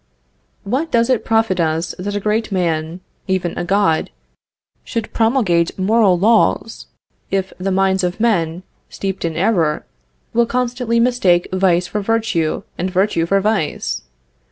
What 0.63 0.89
does 0.89 1.11
it 1.11 1.23
profit 1.23 1.59
us 1.59 1.93
that 1.99 2.15
a 2.15 2.19
great 2.19 2.51
man, 2.51 3.01
even 3.27 3.55
a 3.55 3.63
God, 3.63 4.09
should 4.83 5.13
promulgate 5.13 5.77
moral 5.77 6.17
laws, 6.17 6.87
if 7.29 7.53
the 7.59 7.69
minds 7.69 8.03
of 8.03 8.19
men, 8.19 8.63
steeped 8.89 9.23
in 9.23 9.35
error, 9.35 9.85
will 10.33 10.47
constantly 10.47 10.99
mistake 10.99 11.47
vice 11.53 11.85
for 11.85 12.01
virtue, 12.01 12.63
and 12.79 12.89
virtue 12.89 13.27
for 13.27 13.39
vice? 13.41 14.01